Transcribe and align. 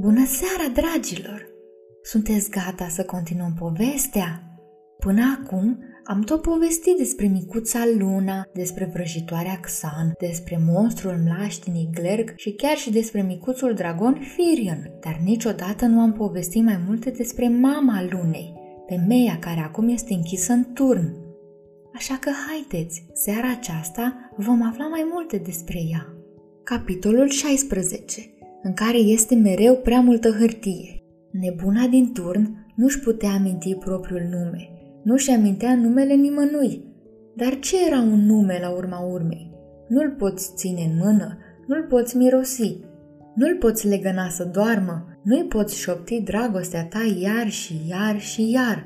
Bună 0.00 0.24
seara, 0.26 0.72
dragilor! 0.72 1.48
Sunteți 2.02 2.50
gata 2.50 2.88
să 2.88 3.04
continuăm 3.04 3.54
povestea? 3.58 4.42
Până 4.98 5.38
acum 5.38 5.78
am 6.04 6.22
tot 6.22 6.42
povestit 6.42 6.96
despre 6.96 7.26
micuța 7.26 7.78
Luna, 7.98 8.48
despre 8.54 8.90
vrăjitoarea 8.92 9.58
Xan, 9.60 10.12
despre 10.18 10.60
monstrul 10.66 11.20
mlaștinii 11.24 11.90
Glerg 11.92 12.32
și 12.36 12.52
chiar 12.52 12.76
și 12.76 12.90
despre 12.90 13.22
micuțul 13.22 13.74
dragon 13.74 14.20
Firion, 14.34 14.90
dar 15.00 15.20
niciodată 15.24 15.86
nu 15.86 16.00
am 16.00 16.12
povestit 16.12 16.62
mai 16.62 16.82
multe 16.86 17.10
despre 17.10 17.48
mama 17.48 18.06
Lunei, 18.10 18.54
femeia 18.88 19.38
care 19.40 19.60
acum 19.60 19.88
este 19.88 20.14
închisă 20.14 20.52
în 20.52 20.72
turn. 20.72 21.16
Așa 21.94 22.18
că 22.20 22.30
haideți, 22.48 23.06
seara 23.12 23.50
aceasta 23.50 24.30
vom 24.36 24.62
afla 24.62 24.86
mai 24.86 25.08
multe 25.12 25.36
despre 25.36 25.78
ea. 25.90 26.14
Capitolul 26.64 27.28
16 27.28 28.32
în 28.62 28.72
care 28.72 28.98
este 28.98 29.34
mereu 29.34 29.74
prea 29.74 30.00
multă 30.00 30.30
hârtie. 30.30 31.02
Nebuna 31.30 31.86
din 31.86 32.12
turn 32.12 32.66
nu-și 32.74 33.00
putea 33.00 33.30
aminti 33.30 33.74
propriul 33.74 34.28
nume, 34.30 34.68
nu-și 35.02 35.30
amintea 35.30 35.74
numele 35.74 36.14
nimănui. 36.14 36.84
Dar 37.36 37.58
ce 37.58 37.86
era 37.86 38.00
un 38.00 38.26
nume 38.26 38.58
la 38.60 38.70
urma 38.70 38.98
urmei? 38.98 39.50
Nu-l 39.88 40.14
poți 40.18 40.52
ține 40.54 40.82
în 40.82 40.98
mână, 41.04 41.38
nu-l 41.66 41.86
poți 41.88 42.16
mirosi, 42.16 42.80
nu-l 43.34 43.56
poți 43.56 43.88
legăna 43.88 44.28
să 44.28 44.44
doarmă, 44.44 45.18
nu-i 45.22 45.44
poți 45.44 45.78
șopti 45.78 46.20
dragostea 46.20 46.84
ta 46.84 47.14
iar 47.20 47.48
și 47.48 47.74
iar 47.88 48.20
și 48.20 48.50
iar. 48.50 48.84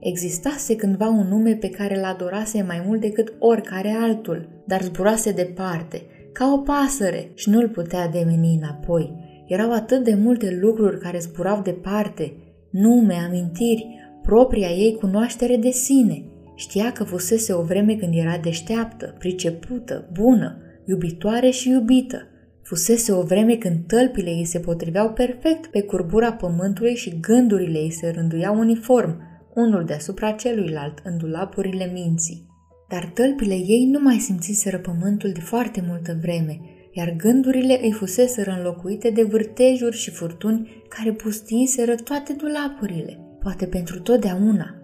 Existase 0.00 0.76
cândva 0.76 1.08
un 1.08 1.28
nume 1.28 1.54
pe 1.54 1.70
care 1.70 2.00
l 2.00 2.04
adorase 2.04 2.62
mai 2.62 2.82
mult 2.86 3.00
decât 3.00 3.34
oricare 3.38 3.88
altul, 3.88 4.62
dar 4.66 4.82
zburase 4.82 5.32
departe, 5.32 6.02
ca 6.32 6.52
o 6.52 6.58
pasăre 6.58 7.30
și 7.34 7.50
nu-l 7.50 7.68
putea 7.68 8.08
demeni 8.08 8.58
înapoi. 8.62 9.12
Erau 9.46 9.72
atât 9.72 10.04
de 10.04 10.14
multe 10.14 10.58
lucruri 10.60 10.98
care 10.98 11.18
zburau 11.18 11.60
departe, 11.62 12.32
nume, 12.70 13.14
amintiri, 13.14 13.86
propria 14.22 14.68
ei 14.68 14.96
cunoaștere 15.00 15.56
de 15.56 15.70
sine. 15.70 16.24
Știa 16.54 16.92
că 16.92 17.04
fusese 17.04 17.52
o 17.52 17.62
vreme 17.62 17.94
când 17.94 18.14
era 18.14 18.38
deșteaptă, 18.42 19.14
pricepută, 19.18 20.08
bună, 20.12 20.56
iubitoare 20.84 21.50
și 21.50 21.68
iubită. 21.68 22.26
Fusese 22.62 23.12
o 23.12 23.22
vreme 23.22 23.56
când 23.56 23.76
tălpile 23.86 24.30
ei 24.30 24.44
se 24.44 24.58
potriveau 24.58 25.10
perfect 25.10 25.66
pe 25.66 25.82
curbura 25.82 26.32
pământului 26.32 26.94
și 26.94 27.20
gândurile 27.20 27.78
ei 27.78 27.90
se 27.90 28.10
rânduiau 28.10 28.58
uniform, 28.58 29.20
unul 29.54 29.84
deasupra 29.84 30.30
celuilalt, 30.30 30.98
în 31.04 31.18
dulapurile 31.18 31.90
minții 31.92 32.50
dar 32.92 33.10
tălpile 33.14 33.54
ei 33.54 33.88
nu 33.90 34.00
mai 34.00 34.18
simțiseră 34.18 34.78
pământul 34.78 35.30
de 35.30 35.40
foarte 35.40 35.84
multă 35.88 36.18
vreme, 36.20 36.60
iar 36.92 37.14
gândurile 37.16 37.78
îi 37.82 37.92
fuseseră 37.92 38.54
înlocuite 38.56 39.10
de 39.10 39.22
vârtejuri 39.22 39.96
și 39.96 40.10
furtuni 40.10 40.84
care 40.88 41.12
pustiseră 41.12 41.94
toate 41.94 42.32
dulapurile, 42.32 43.18
poate 43.40 43.66
pentru 43.66 44.00
totdeauna. 44.00 44.74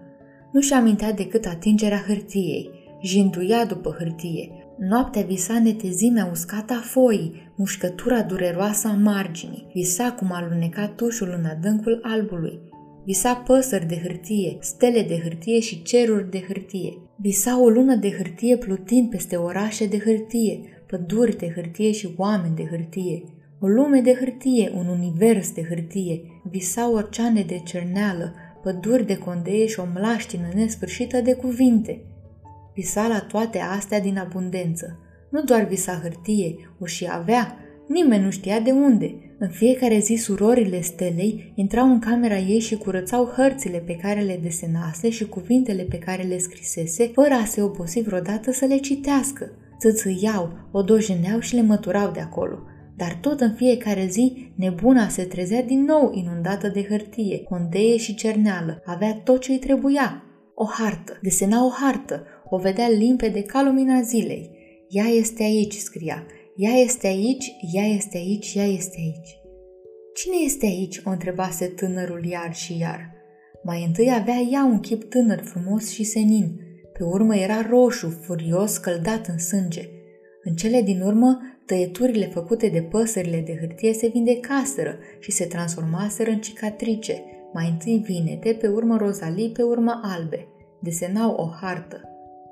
Nu 0.51 0.61
și 0.61 0.73
amintea 0.73 1.11
decât 1.11 1.45
atingerea 1.45 2.03
hârtiei, 2.07 2.69
jinduia 3.01 3.65
după 3.65 3.95
hârtie, 3.97 4.51
Noaptea 4.77 5.21
visa 5.21 5.59
netezimea 5.59 6.27
uscată 6.31 6.73
a 6.73 6.81
foii, 6.81 7.53
mușcătura 7.55 8.21
dureroasă 8.21 8.87
a 8.87 8.93
marginii, 8.93 9.67
visa 9.73 10.11
cum 10.11 10.31
aluneca 10.31 10.87
tușul 10.87 11.35
în 11.37 11.45
adâncul 11.45 11.99
albului, 12.03 12.59
Visa 13.05 13.35
păsări 13.35 13.85
de 13.85 13.99
hârtie, 14.03 14.57
stele 14.59 15.01
de 15.01 15.19
hârtie 15.19 15.59
și 15.59 15.81
ceruri 15.81 16.29
de 16.29 16.43
hârtie. 16.47 17.08
Visa 17.21 17.61
o 17.61 17.69
lună 17.69 17.95
de 17.95 18.11
hârtie 18.11 18.57
plutind 18.57 19.09
peste 19.09 19.35
orașe 19.35 19.87
de 19.87 19.99
hârtie, 19.99 20.59
păduri 20.87 21.37
de 21.37 21.51
hârtie 21.55 21.91
și 21.91 22.13
oameni 22.17 22.55
de 22.55 22.65
hârtie. 22.65 23.23
O 23.59 23.67
lume 23.67 24.01
de 24.01 24.13
hârtie, 24.13 24.71
un 24.75 24.87
univers 24.87 25.51
de 25.51 25.63
hârtie. 25.63 26.21
Visa 26.43 26.89
oceane 26.89 27.41
de 27.41 27.59
cerneală, 27.59 28.33
păduri 28.63 29.05
de 29.05 29.17
condeie 29.17 29.65
și 29.65 29.79
o 29.79 29.83
mlaștină 29.93 30.49
nesfârșită 30.53 31.21
de 31.21 31.33
cuvinte. 31.33 32.01
Visa 32.73 33.07
la 33.07 33.19
toate 33.19 33.59
astea 33.59 33.99
din 33.99 34.17
abundență. 34.17 34.99
Nu 35.29 35.43
doar 35.43 35.63
visa 35.63 35.99
hârtie, 36.01 36.55
o 36.79 36.85
și 36.85 37.07
avea, 37.11 37.57
nimeni 37.89 38.23
nu 38.23 38.29
știa 38.29 38.59
de 38.59 38.71
unde, 38.71 39.15
în 39.39 39.49
fiecare 39.49 39.99
zi 39.99 40.15
surorile 40.15 40.81
stelei 40.81 41.53
intrau 41.55 41.85
în 41.85 41.99
camera 41.99 42.37
ei 42.37 42.59
și 42.59 42.77
curățau 42.77 43.25
hărțile 43.25 43.77
pe 43.77 43.95
care 43.95 44.21
le 44.21 44.39
desenase 44.41 45.09
și 45.09 45.25
cuvintele 45.25 45.83
pe 45.83 45.97
care 45.97 46.23
le 46.23 46.37
scrisese, 46.37 47.11
fără 47.13 47.33
a 47.33 47.45
se 47.45 47.61
obosi 47.61 48.01
vreodată 48.01 48.51
să 48.51 48.65
le 48.65 48.77
citească. 48.77 49.51
Țâțâiau, 49.79 50.51
o 50.71 50.81
dojeneau 50.81 51.39
și 51.39 51.55
le 51.55 51.61
măturau 51.61 52.11
de 52.11 52.19
acolo. 52.19 52.59
Dar 52.97 53.17
tot 53.21 53.41
în 53.41 53.53
fiecare 53.53 54.07
zi, 54.09 54.51
nebuna 54.55 55.09
se 55.09 55.23
trezea 55.23 55.63
din 55.63 55.83
nou 55.83 56.11
inundată 56.13 56.67
de 56.67 56.83
hârtie, 56.83 57.43
condeie 57.43 57.97
și 57.97 58.15
cerneală. 58.15 58.81
Avea 58.85 59.13
tot 59.23 59.41
ce 59.41 59.51
îi 59.51 59.57
trebuia. 59.59 60.23
O 60.55 60.65
hartă. 60.65 61.19
Desena 61.21 61.65
o 61.65 61.69
hartă. 61.69 62.23
O 62.49 62.57
vedea 62.57 62.89
limpede 62.89 63.41
ca 63.41 63.63
lumina 63.63 64.01
zilei. 64.01 64.49
Ea 64.89 65.05
este 65.05 65.43
aici, 65.43 65.73
scria. 65.73 66.23
Ea 66.61 66.71
este 66.71 67.07
aici, 67.07 67.55
ea 67.73 67.85
este 67.85 68.17
aici, 68.17 68.53
ea 68.55 68.65
este 68.65 68.95
aici. 68.97 69.39
Cine 70.13 70.35
este 70.45 70.65
aici? 70.65 71.01
o 71.05 71.09
întrebase 71.09 71.65
tânărul 71.65 72.25
iar 72.25 72.53
și 72.53 72.77
iar. 72.77 73.11
Mai 73.63 73.83
întâi 73.85 74.11
avea 74.13 74.35
ea 74.51 74.65
un 74.65 74.79
chip 74.79 75.03
tânăr, 75.03 75.39
frumos 75.43 75.89
și 75.89 76.03
senin. 76.03 76.59
Pe 76.93 77.03
urmă 77.03 77.35
era 77.35 77.61
roșu, 77.69 78.09
furios, 78.09 78.71
scăldat 78.71 79.27
în 79.27 79.37
sânge. 79.37 79.89
În 80.43 80.55
cele 80.55 80.81
din 80.81 81.01
urmă, 81.01 81.39
tăieturile 81.65 82.25
făcute 82.25 82.67
de 82.67 82.81
păsările 82.81 83.43
de 83.45 83.57
hârtie 83.59 83.93
se 83.93 84.07
vindecaseră 84.07 84.97
și 85.19 85.31
se 85.31 85.45
transformaseră 85.45 86.29
în 86.29 86.39
cicatrice, 86.39 87.23
mai 87.53 87.69
întâi 87.69 88.03
vinete, 88.05 88.53
pe 88.53 88.67
urmă 88.67 88.97
rozalii, 88.97 89.51
pe 89.51 89.61
urmă 89.61 89.99
albe. 90.03 90.47
Desenau 90.81 91.33
o 91.35 91.49
hartă. 91.61 92.01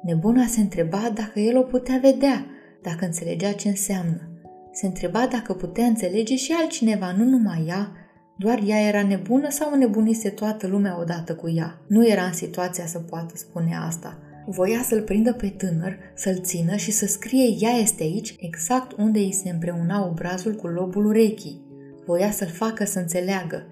Nebuna 0.04 0.46
se 0.46 0.60
întreba 0.60 1.12
dacă 1.16 1.40
el 1.40 1.58
o 1.58 1.62
putea 1.62 2.00
vedea– 2.02 2.46
dacă 2.90 3.06
înțelegea 3.06 3.52
ce 3.52 3.68
înseamnă. 3.68 4.30
Se 4.72 4.86
întreba 4.86 5.28
dacă 5.32 5.54
putea 5.54 5.86
înțelege 5.86 6.36
și 6.36 6.56
altcineva, 6.60 7.12
nu 7.18 7.24
numai 7.24 7.66
ea, 7.68 7.92
doar 8.38 8.62
ea 8.66 8.88
era 8.88 9.04
nebună 9.04 9.50
sau 9.50 9.76
nebunise 9.76 10.30
toată 10.30 10.68
lumea 10.68 11.00
odată 11.00 11.36
cu 11.36 11.50
ea. 11.50 11.82
Nu 11.88 12.08
era 12.08 12.24
în 12.24 12.34
situația 12.34 12.86
să 12.86 13.00
poată 13.00 13.34
spune 13.36 13.76
asta. 13.88 14.18
Voia 14.46 14.82
să-l 14.84 15.02
prindă 15.02 15.34
pe 15.34 15.48
tânăr, 15.48 15.98
să-l 16.16 16.40
țină 16.42 16.76
și 16.76 16.92
să 16.92 17.06
scrie 17.06 17.56
ea 17.60 17.72
este 17.72 18.04
aici, 18.04 18.36
exact 18.40 18.92
unde 18.98 19.20
îi 19.20 19.34
se 19.34 19.50
împreuna 19.50 20.06
obrazul 20.06 20.56
cu 20.56 20.68
lobul 20.68 21.06
urechii. 21.06 21.62
Voia 22.06 22.32
să-l 22.32 22.48
facă 22.48 22.86
să 22.86 23.00
înțeleagă. 23.00 23.64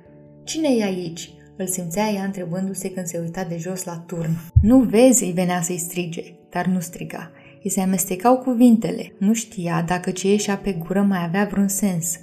Cine 0.44 0.68
e 0.68 0.84
aici? 0.84 1.34
Îl 1.58 1.68
simțea 1.68 2.10
ea 2.10 2.24
întrebându-se 2.24 2.92
când 2.92 3.06
se 3.06 3.20
uita 3.20 3.44
de 3.44 3.58
jos 3.58 3.84
la 3.84 4.04
turn. 4.08 4.30
Nu 4.62 4.80
vezi, 4.80 5.24
îi 5.24 5.32
venea 5.32 5.62
să-i 5.62 5.78
strige, 5.78 6.24
dar 6.50 6.66
nu 6.66 6.80
striga. 6.80 7.32
Îi 7.66 7.72
se 7.72 7.82
amestecau 7.82 8.38
cuvintele. 8.38 9.16
Nu 9.20 9.34
știa 9.34 9.84
dacă 9.88 10.12
ce 10.12 10.30
ieșea 10.30 10.58
pe 10.58 10.72
gură 10.72 11.02
mai 11.02 11.24
avea 11.24 11.48
vreun 11.52 11.68
sens. 11.68 12.16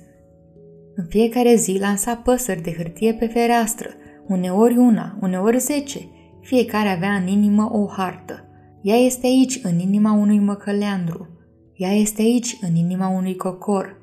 În 0.95 1.05
fiecare 1.09 1.55
zi 1.55 1.79
lansa 1.81 2.15
păsări 2.15 2.63
de 2.63 2.73
hârtie 2.73 3.13
pe 3.15 3.27
fereastră, 3.27 3.89
uneori 4.29 4.77
una, 4.77 5.19
uneori 5.21 5.59
zece. 5.59 5.99
Fiecare 6.41 6.89
avea 6.89 7.13
în 7.13 7.27
inimă 7.27 7.71
o 7.73 7.87
hartă. 7.87 8.45
Ea 8.83 8.97
este 8.97 9.27
aici, 9.27 9.61
în 9.63 9.79
inima 9.79 10.13
unui 10.13 10.39
măcăleandru. 10.39 11.29
Ea 11.77 11.93
este 11.93 12.23
aici, 12.23 12.57
în 12.61 12.75
inima 12.75 13.09
unui 13.09 13.37
cocor. 13.37 13.97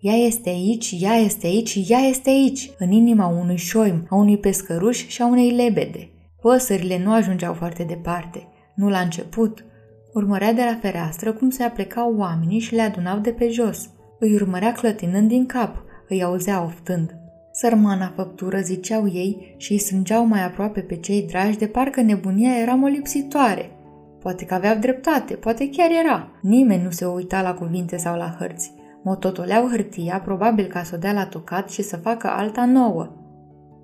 Ea 0.00 0.14
este 0.14 0.48
aici, 0.48 0.96
ea 1.00 1.14
este 1.14 1.46
aici, 1.46 1.78
ea 1.88 1.98
este 1.98 2.30
aici, 2.30 2.70
în 2.78 2.90
inima 2.90 3.26
unui 3.26 3.56
șoim, 3.56 4.06
a 4.08 4.16
unui 4.16 4.38
pescăruș 4.38 5.06
și 5.06 5.22
a 5.22 5.26
unei 5.26 5.50
lebede. 5.50 6.10
Păsările 6.40 7.02
nu 7.02 7.12
ajungeau 7.12 7.54
foarte 7.54 7.82
departe. 7.82 8.48
Nu 8.74 8.88
la 8.88 8.98
început, 8.98 9.64
Urmărea 10.12 10.52
de 10.52 10.62
la 10.62 10.78
fereastră 10.80 11.32
cum 11.32 11.50
se 11.50 11.62
aplecau 11.62 12.14
oamenii 12.16 12.58
și 12.58 12.74
le 12.74 12.82
adunau 12.82 13.18
de 13.18 13.30
pe 13.30 13.48
jos. 13.48 13.90
Îi 14.18 14.34
urmărea 14.34 14.72
clătinând 14.72 15.28
din 15.28 15.46
cap, 15.46 15.82
îi 16.08 16.22
auzea 16.22 16.62
oftând. 16.62 17.14
Sărmana 17.52 18.12
făptură, 18.16 18.58
ziceau 18.58 19.08
ei 19.08 19.54
și 19.56 19.72
îi 19.72 19.78
strângeau 19.78 20.26
mai 20.26 20.44
aproape 20.44 20.80
pe 20.80 20.96
cei 20.96 21.22
dragi 21.22 21.58
de 21.58 21.66
parcă 21.66 22.00
nebunia 22.00 22.58
era 22.60 22.74
molipsitoare. 22.74 23.70
Poate 24.20 24.44
că 24.44 24.54
aveau 24.54 24.76
dreptate, 24.76 25.34
poate 25.34 25.70
chiar 25.70 25.90
era. 26.04 26.28
Nimeni 26.42 26.82
nu 26.82 26.90
se 26.90 27.04
uita 27.04 27.42
la 27.42 27.54
cuvinte 27.54 27.96
sau 27.96 28.16
la 28.16 28.36
hărți. 28.38 28.72
Mototoleau 29.02 29.68
hârtia, 29.68 30.20
probabil 30.24 30.64
ca 30.64 30.82
să 30.82 30.92
o 30.94 30.98
dea 30.98 31.12
la 31.12 31.26
tocat 31.26 31.70
și 31.70 31.82
să 31.82 31.96
facă 31.96 32.26
alta 32.26 32.64
nouă. 32.64 33.08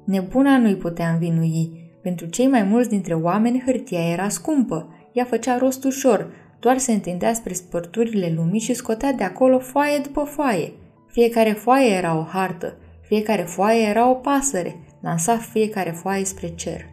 Nebuna 0.05 0.59
nu-i 0.59 0.77
putea 0.77 1.09
învinui. 1.09 1.85
Pentru 2.03 2.27
cei 2.27 2.47
mai 2.47 2.63
mulți 2.63 2.89
dintre 2.89 3.15
oameni 3.15 3.63
hârtia 3.67 4.11
era 4.11 4.29
scumpă 4.29 4.89
ea 5.17 5.25
făcea 5.25 5.59
rost 5.59 5.85
ușor, 5.85 6.31
doar 6.61 6.79
se 6.79 6.93
întindea 6.93 7.35
spre 7.35 7.53
spărturile 7.53 8.33
lumii 8.37 8.61
și 8.61 8.75
scotea 8.75 9.13
de 9.13 9.25
acolo 9.25 9.59
foaie 9.59 9.99
după 9.99 10.23
foaie. 10.25 10.73
Fiecare 11.07 11.53
foaie 11.53 11.95
era 11.95 12.19
o 12.19 12.23
hartă, 12.23 12.77
fiecare 13.01 13.43
foaie 13.43 13.89
era 13.89 14.11
o 14.11 14.15
pasăre, 14.15 14.77
lansa 15.01 15.37
fiecare 15.37 15.91
foaie 15.91 16.25
spre 16.25 16.49
cer. 16.49 16.87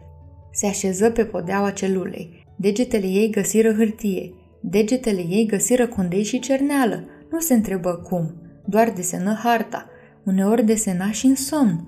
Se 0.52 0.66
așeză 0.66 1.10
pe 1.10 1.24
podeaua 1.24 1.70
celulei. 1.70 2.46
Degetele 2.56 3.06
ei 3.06 3.30
găsiră 3.30 3.72
hârtie. 3.72 4.34
Degetele 4.60 5.20
ei 5.28 5.46
găsiră 5.46 5.86
condei 5.86 6.22
și 6.22 6.38
cerneală. 6.38 7.04
Nu 7.30 7.40
se 7.40 7.54
întrebă 7.54 7.94
cum, 8.08 8.34
doar 8.66 8.90
desenă 8.90 9.40
harta. 9.42 9.88
Uneori 10.24 10.64
desena 10.64 11.10
și 11.10 11.26
în 11.26 11.34
somn. 11.34 11.84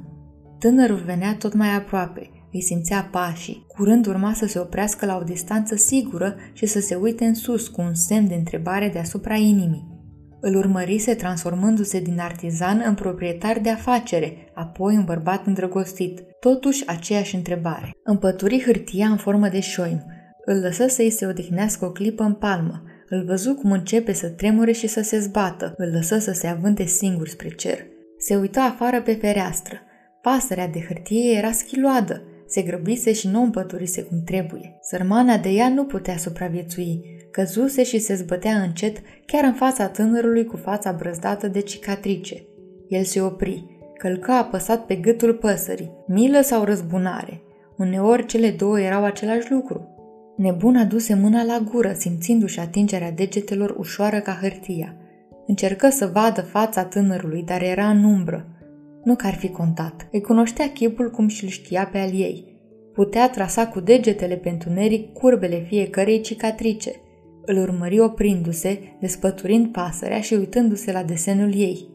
Tânărul 0.59 1.03
venea 1.05 1.37
tot 1.39 1.55
mai 1.55 1.75
aproape, 1.75 2.31
îi 2.53 2.63
simțea 2.63 3.09
pașii. 3.11 3.66
Curând 3.77 4.07
urma 4.07 4.33
să 4.33 4.47
se 4.47 4.59
oprească 4.59 5.07
la 5.07 5.17
o 5.17 5.23
distanță 5.23 5.75
sigură 5.75 6.37
și 6.53 6.67
să 6.67 6.81
se 6.81 6.95
uite 6.95 7.25
în 7.25 7.35
sus 7.35 7.69
cu 7.69 7.81
un 7.81 7.95
semn 7.95 8.29
de 8.29 8.35
întrebare 8.35 8.89
deasupra 8.89 9.35
inimii. 9.35 9.95
Îl 10.41 10.57
urmărise 10.57 11.15
transformându-se 11.15 12.01
din 12.01 12.21
artizan 12.21 12.83
în 12.87 12.95
proprietar 12.95 13.59
de 13.59 13.71
afacere, 13.71 14.51
apoi 14.55 14.95
în 14.95 15.05
bărbat 15.05 15.47
îndrăgostit. 15.47 16.21
Totuși 16.41 16.87
aceeași 16.87 17.35
întrebare. 17.35 17.91
Împături 18.05 18.63
hârtia 18.63 19.07
în 19.07 19.17
formă 19.17 19.49
de 19.49 19.61
șoim. 19.61 20.03
Îl 20.45 20.61
lăsă 20.61 20.87
să-i 20.87 21.11
se 21.11 21.27
odihnească 21.27 21.85
o 21.85 21.91
clipă 21.91 22.23
în 22.23 22.33
palmă. 22.33 22.83
Îl 23.09 23.25
văzu 23.25 23.55
cum 23.55 23.73
începe 23.73 24.13
să 24.13 24.29
tremure 24.29 24.73
și 24.73 24.87
să 24.87 25.03
se 25.03 25.19
zbată. 25.19 25.75
Îl 25.77 25.91
lăsă 25.93 26.19
să 26.19 26.33
se 26.33 26.47
avânte 26.47 26.85
singur 26.85 27.29
spre 27.29 27.49
cer. 27.49 27.79
Se 28.19 28.37
uită 28.37 28.61
afară 28.61 29.03
pe 29.03 29.13
fereastră. 29.13 29.77
Pasărea 30.23 30.69
de 30.69 30.85
hârtie 30.89 31.37
era 31.37 31.53
schiloadă. 31.53 32.23
Se 32.47 32.63
grăbise 32.63 33.13
și 33.13 33.29
nu 33.29 33.43
împăturise 33.43 34.03
cum 34.03 34.23
trebuie. 34.25 34.79
Sărmana 34.83 35.37
de 35.37 35.49
ea 35.49 35.69
nu 35.69 35.85
putea 35.85 36.17
supraviețui. 36.17 37.01
Căzuse 37.31 37.83
și 37.83 37.99
se 37.99 38.15
zbătea 38.15 38.55
încet 38.63 38.97
chiar 39.27 39.45
în 39.45 39.53
fața 39.53 39.89
tânărului 39.89 40.45
cu 40.45 40.57
fața 40.57 40.93
brăzdată 40.93 41.49
de 41.49 41.61
cicatrice. 41.61 42.43
El 42.89 43.03
se 43.03 43.21
opri, 43.21 43.65
călcă 43.99 44.31
apăsat 44.31 44.87
pe 44.87 44.95
gâtul 44.95 45.35
păsării, 45.35 45.93
milă 46.07 46.41
sau 46.41 46.65
răzbunare. 46.65 47.41
Uneori 47.77 48.27
cele 48.27 48.51
două 48.51 48.81
erau 48.81 49.05
același 49.05 49.51
lucru. 49.51 49.89
Nebuna 50.37 50.85
duse 50.85 51.15
mâna 51.15 51.43
la 51.45 51.59
gură, 51.71 51.93
simțindu-și 51.93 52.61
atingerea 52.61 53.11
degetelor 53.11 53.75
ușoară 53.79 54.21
ca 54.21 54.39
hârtia. 54.41 54.97
Încercă 55.47 55.89
să 55.89 56.07
vadă 56.07 56.41
fața 56.41 56.85
tânărului, 56.85 57.43
dar 57.43 57.63
era 57.63 57.89
în 57.89 58.05
umbră. 58.05 58.47
Nu 59.07 59.15
că 59.15 59.27
ar 59.27 59.35
fi 59.35 59.49
contat. 59.49 60.09
Îi 60.13 60.21
cunoștea 60.21 60.73
chipul 60.73 61.11
cum 61.11 61.29
și-l 61.29 61.49
știa 61.49 61.89
pe 61.93 61.99
al 61.99 62.11
ei. 62.13 62.45
Putea 62.93 63.31
trasa 63.31 63.67
cu 63.67 63.81
degetele 63.81 64.35
pe 64.37 64.49
întuneric 64.49 65.13
curbele 65.13 65.65
fiecărei 65.69 66.21
cicatrice. 66.21 66.91
Îl 67.45 67.57
urmări 67.57 68.01
oprindu-se, 68.01 68.79
despăturind 69.01 69.73
pasărea 69.73 70.21
și 70.21 70.35
uitându-se 70.35 70.93
la 70.93 71.03
desenul 71.03 71.55
ei. 71.55 71.89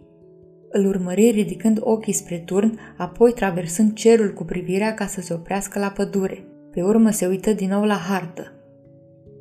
Îl 0.70 0.86
urmări 0.86 1.30
ridicând 1.30 1.78
ochii 1.82 2.14
spre 2.14 2.38
turn, 2.38 2.80
apoi 2.98 3.34
traversând 3.34 3.94
cerul 3.94 4.34
cu 4.34 4.44
privirea 4.44 4.94
ca 4.94 5.06
să 5.06 5.22
se 5.22 5.34
oprească 5.34 5.80
la 5.80 5.88
pădure. 5.88 6.46
Pe 6.72 6.82
urmă 6.82 7.10
se 7.10 7.28
uită 7.28 7.54
din 7.54 7.70
nou 7.70 7.84
la 7.84 7.96
hartă. 7.96 8.54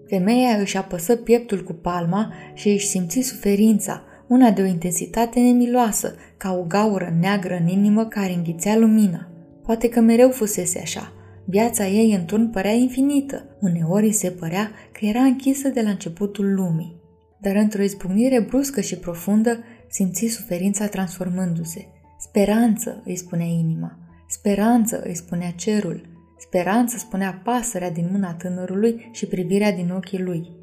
Femeia 0.07 0.57
își 0.57 0.77
apăsă 0.77 1.17
pieptul 1.17 1.63
cu 1.63 1.73
palma 1.73 2.33
și 2.55 2.69
își 2.69 2.87
simți 2.87 3.21
suferința, 3.21 4.05
una 4.31 4.51
de 4.51 4.63
o 4.63 4.65
intensitate 4.65 5.41
nemiloasă, 5.41 6.15
ca 6.37 6.53
o 6.53 6.63
gaură 6.63 7.15
neagră 7.21 7.59
în 7.61 7.69
inimă 7.69 8.05
care 8.05 8.33
înghițea 8.33 8.77
lumina. 8.77 9.29
Poate 9.63 9.89
că 9.89 10.01
mereu 10.01 10.31
fusese 10.31 10.79
așa. 10.79 11.13
Viața 11.45 11.87
ei 11.87 12.15
în 12.15 12.25
turn 12.25 12.51
părea 12.51 12.73
infinită, 12.73 13.45
uneori 13.61 14.05
îi 14.05 14.13
se 14.13 14.31
părea 14.31 14.71
că 14.93 15.05
era 15.05 15.21
închisă 15.21 15.69
de 15.69 15.81
la 15.83 15.91
începutul 15.91 16.55
lumii. 16.55 16.97
Dar 17.41 17.57
într-o 17.57 17.83
izbucnire 17.83 18.41
bruscă 18.41 18.81
și 18.81 18.97
profundă, 18.97 19.59
simți 19.89 20.27
suferința 20.27 20.87
transformându-se. 20.87 21.87
Speranță, 22.19 23.03
îi 23.05 23.17
spunea 23.17 23.47
inima. 23.47 23.99
Speranță, 24.29 25.03
îi 25.05 25.15
spunea 25.15 25.51
cerul. 25.51 26.01
Speranță 26.39 26.97
spunea 26.99 27.41
pasărea 27.45 27.91
din 27.91 28.09
mâna 28.13 28.33
tânărului 28.33 29.09
și 29.13 29.27
privirea 29.27 29.73
din 29.73 29.91
ochii 29.91 30.23
lui. 30.23 30.59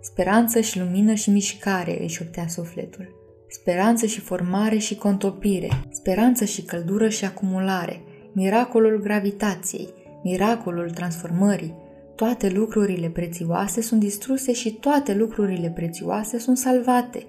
Speranță 0.00 0.60
și 0.60 0.78
lumină 0.78 1.14
și 1.14 1.30
mișcare, 1.30 2.02
își 2.02 2.14
șoptea 2.14 2.48
sufletul. 2.48 3.18
Speranță 3.48 4.06
și 4.06 4.20
formare 4.20 4.78
și 4.78 4.96
contopire. 4.96 5.68
Speranță 5.92 6.44
și 6.44 6.62
căldură 6.62 7.08
și 7.08 7.24
acumulare. 7.24 8.02
Miracolul 8.32 9.00
gravitației. 9.02 9.88
Miracolul 10.22 10.90
transformării. 10.90 11.74
Toate 12.16 12.50
lucrurile 12.50 13.08
prețioase 13.08 13.80
sunt 13.80 14.00
distruse 14.00 14.52
și 14.52 14.70
toate 14.70 15.14
lucrurile 15.14 15.70
prețioase 15.70 16.38
sunt 16.38 16.58
salvate. 16.58 17.26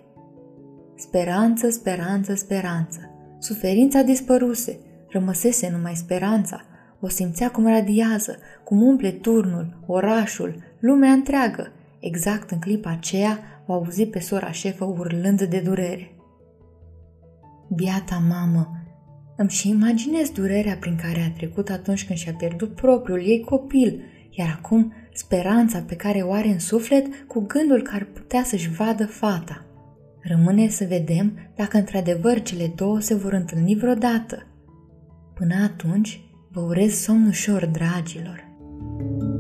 Speranță, 0.96 1.70
speranță, 1.70 2.36
speranță. 2.36 3.00
Suferința 3.40 4.02
dispăruse, 4.02 4.80
rămăsese 5.10 5.70
numai 5.72 5.96
speranța. 5.96 6.62
O 7.00 7.08
simțea 7.08 7.52
cum 7.52 7.68
radiază, 7.68 8.38
cum 8.64 8.82
umple 8.82 9.12
turnul, 9.12 9.84
orașul, 9.86 10.56
lumea 10.80 11.12
întreagă. 11.12 11.72
Exact 12.02 12.52
în 12.52 12.60
clipa 12.60 12.90
aceea 12.90 13.40
o 13.66 13.74
auzi 13.74 14.06
pe 14.06 14.20
sora 14.20 14.52
șefă 14.52 14.86
urlând 14.86 15.42
de 15.42 15.60
durere. 15.60 16.16
Biata 17.76 18.24
mamă, 18.30 18.82
îmi 19.38 19.50
și 19.50 19.70
imaginez 19.70 20.30
durerea 20.30 20.78
prin 20.80 20.96
care 20.96 21.22
a 21.22 21.38
trecut 21.38 21.70
atunci 21.70 22.06
când 22.06 22.20
și-a 22.20 22.34
pierdut 22.34 22.76
propriul 22.76 23.20
ei 23.20 23.40
copil, 23.40 24.02
iar 24.30 24.58
acum 24.58 24.94
speranța 25.14 25.80
pe 25.80 25.96
care 25.96 26.22
o 26.22 26.32
are 26.32 26.48
în 26.48 26.60
suflet 26.60 27.06
cu 27.28 27.40
gândul 27.40 27.82
că 27.82 27.92
ar 27.94 28.04
putea 28.04 28.44
să-și 28.44 28.70
vadă 28.70 29.06
fata. 29.06 29.66
Rămâne 30.22 30.68
să 30.68 30.86
vedem 30.90 31.52
dacă 31.56 31.78
într-adevăr 31.78 32.42
cele 32.42 32.74
două 32.76 33.00
se 33.00 33.16
vor 33.16 33.34
întâlni 33.34 33.76
vreodată. 33.76 34.46
Până 35.34 35.56
atunci, 35.64 36.22
vă 36.52 36.60
urez 36.60 36.94
somn 36.94 37.28
ușor, 37.28 37.66
dragilor! 37.66 38.50
thank 39.00 39.22
you 39.22 39.31